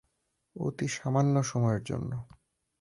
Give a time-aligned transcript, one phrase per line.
[0.55, 2.11] অতি সামান্য সময়ের জন্য।